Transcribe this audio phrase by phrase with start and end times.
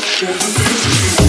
[0.00, 1.25] Show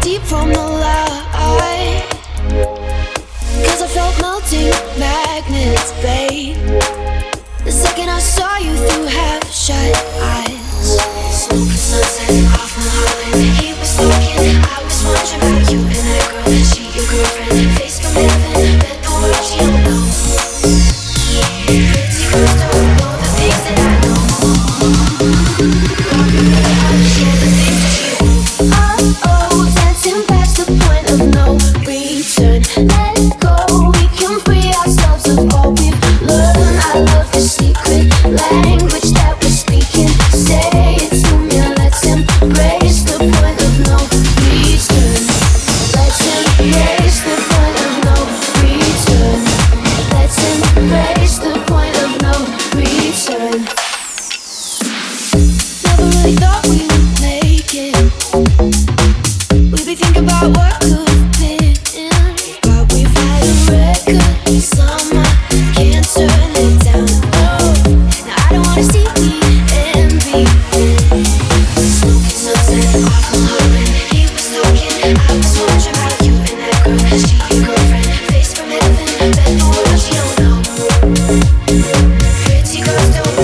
[0.00, 2.04] deep from the light.
[3.66, 6.56] Cause I felt melting magnets, babe.
[7.64, 10.69] The second I saw you through half shut eyes.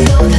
[0.04, 0.35] know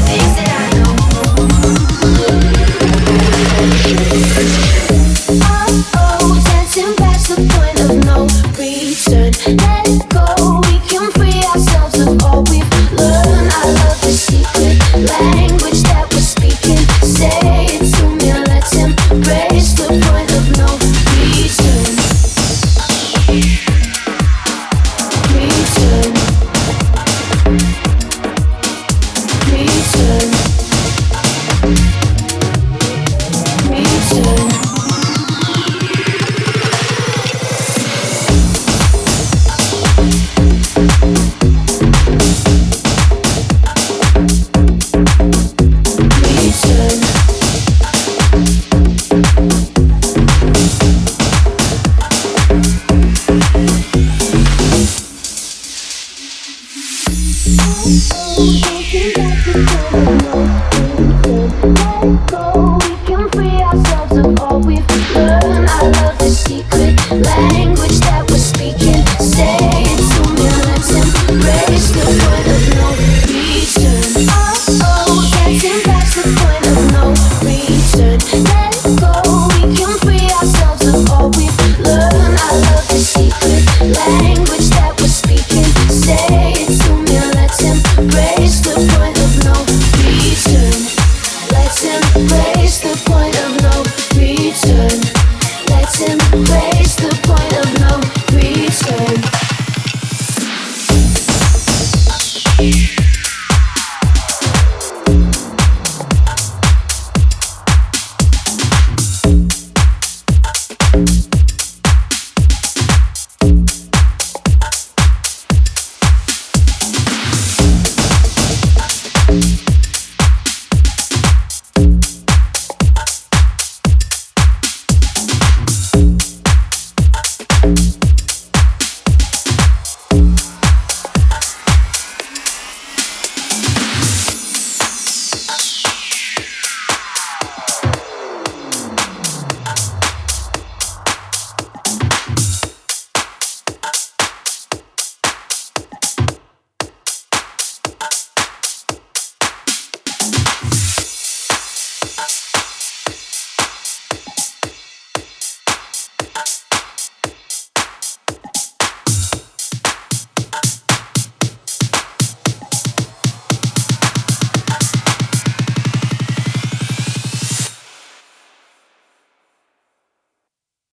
[96.38, 96.67] away.